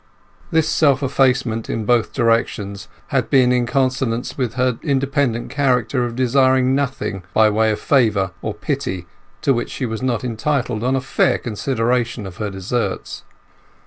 [0.49, 6.05] This self effacement in both directions had been quite in consonance with her independent character
[6.05, 9.05] of desiring nothing by way of favour or pity
[9.43, 13.21] to which she was not entitled on a fair consideration of her deserts.